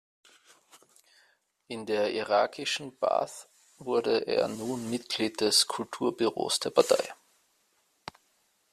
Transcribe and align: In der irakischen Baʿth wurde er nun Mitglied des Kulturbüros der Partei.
In 1.67 1.85
der 1.85 2.11
irakischen 2.13 2.97
Baʿth 2.99 3.45
wurde 3.77 4.21
er 4.25 4.47
nun 4.47 4.89
Mitglied 4.89 5.41
des 5.41 5.67
Kulturbüros 5.67 6.59
der 6.59 6.71
Partei. 6.71 7.13